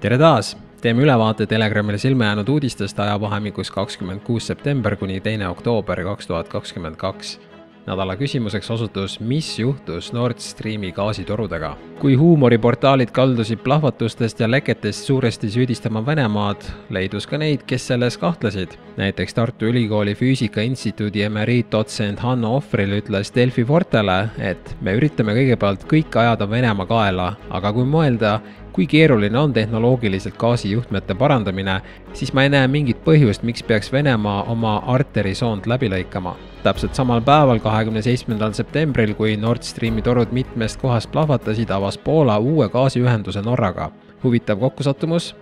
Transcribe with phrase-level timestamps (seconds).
[0.00, 0.56] tere taas!
[0.80, 6.48] teeme ülevaate Telegramile silma jäänud uudistest ajavahemikus kakskümmend kuus september kuni teine oktoober kaks tuhat
[6.48, 7.36] kakskümmend kaks
[7.86, 11.76] nädala küsimuseks osutus, mis juhtus Nord Streami gaasitorudega.
[12.00, 18.68] kui huumoriportaalid kaldusid plahvatustest ja leketest suuresti süüdistama Venemaad, leidus ka neid, kes selles kahtlesid.
[18.96, 25.84] näiteks Tartu Ülikooli Füüsika Instituudi emeriitdotsent Hanno Ohvril ütles Delfi Fortele, et me üritame kõigepealt
[25.84, 28.40] kõike ajada Venemaa kaela, aga kui mõelda,
[28.72, 31.80] kui keeruline on tehnoloogiliselt gaasijuhtmete parandamine,
[32.12, 36.34] siis ma ei näe mingit põhjust, miks peaks Venemaa oma arterisoont läbi lõikama.
[36.62, 42.38] täpselt samal päeval, kahekümne seitsmendal septembril, kui Nord Streami torud mitmest kohast plahvatasid, avas Poola
[42.38, 43.90] uue gaasiühenduse Norraga.
[44.24, 45.36] huvitav kokkusattumus?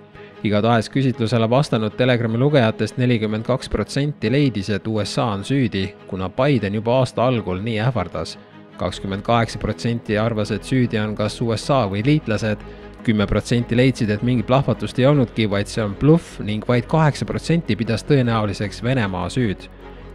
[0.45, 6.75] igatahes küsitlusele vastanud Telegrami lugejatest nelikümmend kaks protsenti leidis, et USA on süüdi, kuna Biden
[6.75, 8.39] juba aasta algul nii ähvardas
[8.79, 12.62] kakskümmend kaheksa protsenti arvas, et süüdi on kas USA või liitlased
[13.05, 17.25] kümme protsenti leidsid, et mingit plahvatust ei olnudki, vaid see on bluff ning vaid kaheksa
[17.25, 19.69] protsenti pidas tõenäoliseks Venemaa süüd.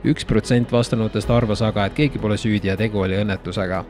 [0.03, 3.83] üks protsent vastanutest arvas aga, et keegi pole süüdi ja tegu oli õnnetusega.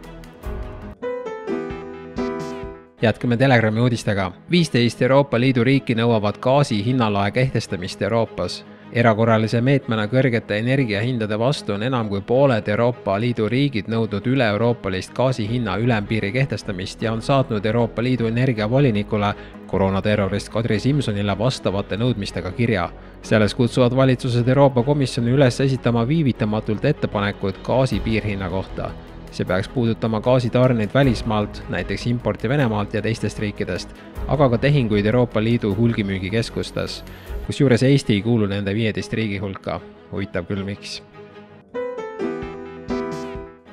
[3.02, 4.31] jätkame Telegrami uudistega.
[4.52, 8.64] viisteist Euroopa Liidu riiki nõuavad gaasi hinnalae kehtestamist Euroopas
[8.94, 15.48] erakorralise meetmena kõrgete energiahindade vastu on enam kui pooled Euroopa Liidu riigid nõudnud üle-euroopalist gaasi
[15.50, 19.34] hinna ülempiiri kehtestamist ja on saatnud Euroopa Liidu energiavolinikule
[19.68, 22.90] koroonaterrorist Kadri Simsonile vastavate nõudmistega kirja.
[23.24, 28.92] selles kutsuvad valitsused Euroopa Komisjoni üles esitama viivitamatult ettepanekud gaasi piirhinna kohta
[29.34, 33.90] see peaks puudutama gaasitarneid välismaalt, näiteks importi Venemaalt ja teistest riikidest,
[34.28, 37.03] aga ka tehinguid Euroopa Liidu hulgimüügikeskustes
[37.48, 39.81] kusjuures Eesti ei kuulu nende viieteist riigi hulka.
[40.12, 41.03] huvitav küll, miks.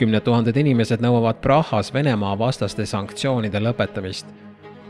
[0.00, 4.26] kümned tuhanded inimesed nõuavad Prahas Venemaa vastaste sanktsioonide lõpetamist.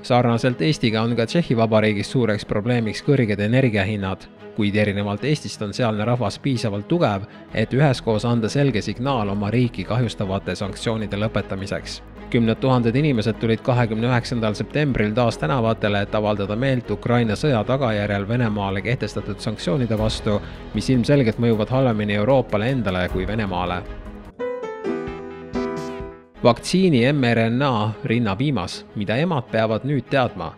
[0.02, 4.28] sarnaselt Eestiga on ka Tšehhi Vabariigis suureks probleemiks kõrged energiahinnad,
[4.60, 7.22] kuid erinevalt Eestist on sealne rahvas piisavalt tugev,
[7.56, 14.06] et üheskoos anda selge signaal oma riiki kahjustavate sanktsioonide lõpetamiseks kümned tuhanded inimesed tulid kahekümne
[14.06, 20.36] üheksandal septembril taas tänavatele, et avaldada meelt Ukraina sõja tagajärjel Venemaale kehtestatud sanktsioonide vastu,
[20.76, 23.82] mis ilmselgelt mõjuvad halvemini Euroopale endale kui Venemaale.
[26.44, 30.52] vaktsiini mRNA rinnapiimas, mida emad peavad nüüd teadma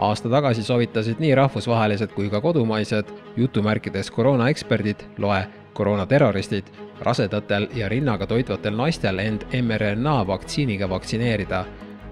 [0.00, 5.42] aasta tagasi soovitasid nii rahvusvahelised kui ka kodumaised jutumärkides koroonaeksperdid, loe
[5.76, 6.64] koroonaterroristid,
[7.00, 11.64] rasedatel ja rinnaga toitvatel naistel end mRNA vaktsiiniga vaktsineerida.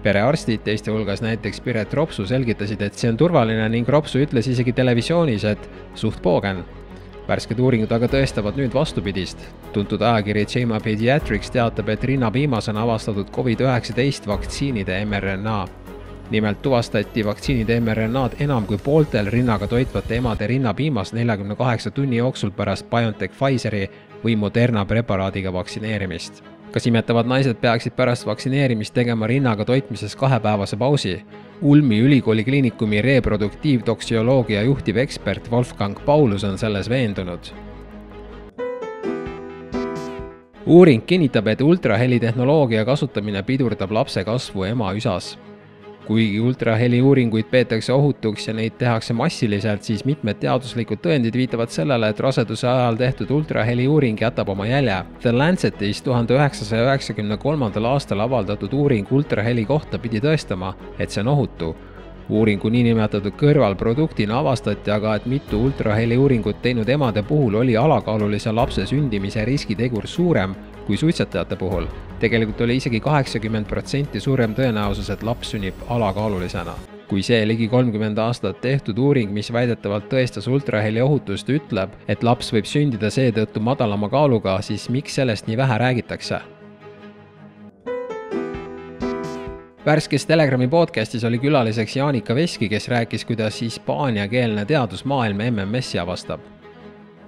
[0.03, 4.73] perearstid, teiste hulgas näiteks Piret Ropsu, selgitasid, et see on turvaline ning Ropsu ütles isegi
[4.73, 6.63] televisioonis, et suht poogen.
[7.27, 9.37] värsked uuringud aga tõestavad nüüd vastupidist.
[9.73, 15.67] tuntud ajakiri JAMA Pediatrics teatab, et rinnapiimas on avastatud Covid-19 vaktsiinide mRNA
[16.31, 22.51] nimelt tuvastati vaktsiinide mRNA-d enam kui pooltel rinnaga toitvate emade rinnapiimas neljakümne kaheksa tunni jooksul
[22.51, 23.89] pärast BioNTech Pfizeri
[24.23, 26.43] või Moderna preparaadiga vaktsineerimist.
[26.71, 31.25] kas imetavad naised peaksid pärast vaktsineerimist tegema rinnaga toitmises kahepäevase pausi?
[31.61, 37.39] Ulmi ülikooli kliinikumi reproduktiivtoksioloogia juhtiv ekspert Wolfgang Paulus on selles veendunud
[40.65, 45.37] uuring kinnitab, et ultrahelitehnoloogia kasutamine pidurdab lapse kasvu ema üsas
[46.07, 52.09] kuigi ultraheli uuringuid peetakse ohutuks ja neid tehakse massiliselt, siis mitmed teaduslikud tõendid viitavad sellele,
[52.09, 55.03] et raseduse ajal tehtud ultraheli uuring jätab oma jälje.
[55.21, 61.21] The Lancetis tuhande üheksasaja üheksakümne kolmandal aastal avaldatud uuring ultraheli kohta pidi tõestama, et see
[61.21, 61.75] on ohutu
[62.29, 68.85] uuringu niinimetatud kõrvalproduktina avastati aga, et mitu ultraheli uuringut teinud emade puhul oli alakaalulise lapse
[68.85, 70.53] sündimise riskitegur suurem
[70.89, 71.85] kui suitsetajate puhul.
[72.19, 76.73] tegelikult oli isegi kaheksakümmend protsenti suurem tõenäosus, et laps sünnib alakaalulisena
[77.09, 82.53] kui see ligi kolmkümmend aastat tehtud uuring, mis väidetavalt tõestas ultraheli ohutust, ütleb, et laps
[82.53, 86.41] võib sündida seetõttu madalama kaaluga, siis miks sellest nii vähe räägitakse?
[89.85, 96.58] värskes Telegrami podcastis oli külaliseks Jaanika Veski, kes rääkis, kuidas hispaaniakeelne teadusmaailm MMS-i avastab.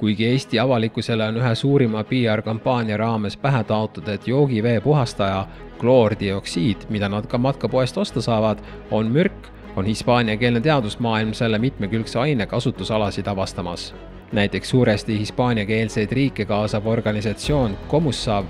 [0.02, 7.10] Kuigi Eesti avalikkusele on ühe suurima PR-kampaania raames pähe taotud, et joogivee puhastaja kloordioksiid, mida
[7.10, 8.58] nad ka matkapoest osta saavad,
[8.92, 13.94] on mürk, on hispaaniakeelne teadusmaailm selle mitmekülgse aine kasutusalasid avastamas.
[14.32, 18.46] näiteks suuresti hispaaniakeelseid riike kaasav organisatsioon Comusav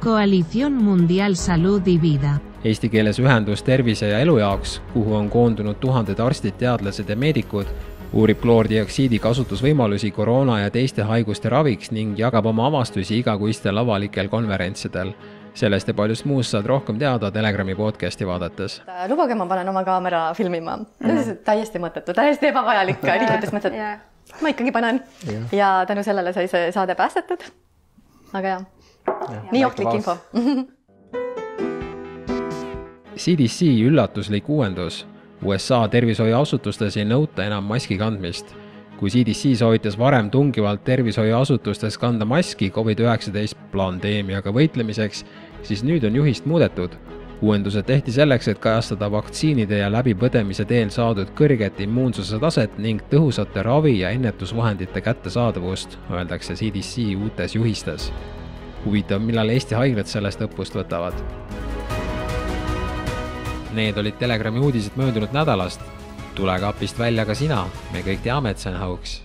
[0.00, 5.76] Coalición Mundial Salud y Vida eesti keeles ühendus tervise ja elu jaoks, kuhu on koondunud
[5.80, 7.68] tuhanded arstid, teadlased ja meedikud,
[8.14, 15.12] uurib kloordioksiidi kasutusvõimalusi koroona ja teiste haiguste raviks ning jagab oma avastusi igakuistel avalikel konverentsidel.
[15.54, 18.82] sellest ja paljust muust saad rohkem teada Telegrami podcasti vaadates.
[19.08, 20.84] lubage, ma panen oma kaamera filmima mm.
[21.00, 21.36] -hmm.
[21.44, 25.00] täiesti mõttetu, täiesti ebavajalik nii mõttes mõtled, et ma ikkagi panen
[25.32, 25.40] ja.
[25.52, 27.44] ja tänu sellele sai see saade päästetud.
[28.32, 28.64] aga jaa
[29.06, 30.16] ja, nii ohtlik info
[33.16, 35.06] CDC üllatuslik uuendus.
[35.44, 38.54] USA tervishoiuasutustes ei nõuta enam maski kandmist
[38.98, 45.24] kui CDC soovitas varem tungivalt tervishoiuasutustes kanda maski Covid-19 pandeemiaga võitlemiseks,
[45.62, 46.96] siis nüüd on juhist muudetud.
[47.44, 53.62] uuendused tehti selleks, et kajastada vaktsiinide ja läbipõdemise teel saadud kõrget immuunsuse taset ning tõhusate
[53.62, 58.12] ravi- ja ennetusvahendite kättesaadavust, öeldakse CDC uutes juhistes.
[58.84, 61.14] huvitav, millal Eesti haiglad sellest õppust võtavad?
[63.74, 65.80] Need olid Telegrami uudised möödunud nädalast.
[66.34, 69.20] Tule kapist välja ka sina, me kõik teame, et see on hauks